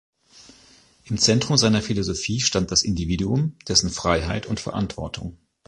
[1.03, 5.37] Im Zentrum seiner Philosophie stand das Individuum, dessen Freiheit und Verantwortung.